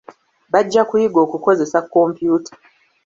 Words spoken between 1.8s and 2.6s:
kompyuta.